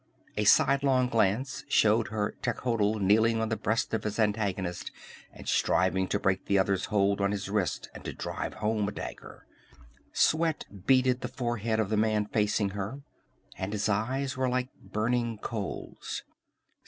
A 0.35 0.45
sidelong 0.45 1.09
glance 1.09 1.63
showed 1.69 2.07
her 2.07 2.33
Techotl 2.41 2.99
kneeling 2.99 3.39
on 3.39 3.49
the 3.49 3.55
breast 3.55 3.93
of 3.93 4.03
his 4.03 4.17
antagonist 4.17 4.89
and 5.31 5.47
striving 5.47 6.07
to 6.07 6.17
break 6.17 6.47
the 6.47 6.57
other's 6.57 6.85
hold 6.85 7.21
on 7.21 7.29
his 7.31 7.49
wrist 7.51 7.87
and 7.93 8.03
to 8.05 8.11
drive 8.11 8.55
home 8.55 8.87
a 8.87 8.91
dagger. 8.91 9.45
Sweat 10.11 10.65
beaded 10.87 11.21
the 11.21 11.27
forehead 11.27 11.79
of 11.79 11.89
the 11.91 11.97
man 11.97 12.25
facing 12.25 12.69
her, 12.71 13.01
and 13.59 13.73
his 13.73 13.87
eyes 13.87 14.35
were 14.35 14.49
like 14.49 14.73
burning 14.81 15.37
coals. 15.37 16.23